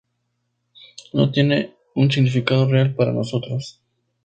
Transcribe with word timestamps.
No 1.13 1.29
tiene 1.29 1.75
un 1.93 2.09
significado 2.11 2.67
real 2.67 2.95
para 2.95 3.13
nosotros. 3.13 3.83